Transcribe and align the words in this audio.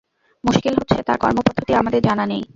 মুশকিল 0.43 0.73
হচ্ছে, 0.79 0.97
তার 1.03 1.17
কর্মপদ্ধতি 1.17 1.71
আমাদের 1.73 2.01
জানা 2.01 2.25
নেই। 2.25 2.43